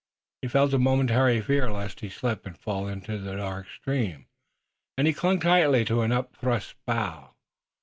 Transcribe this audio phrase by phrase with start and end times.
[0.41, 4.25] He felt a momentary fear lest he slip and fall into the dark stream,
[4.97, 7.35] and he clung tightly to an upthrust bough.